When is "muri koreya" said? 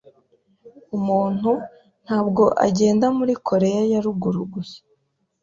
3.17-3.83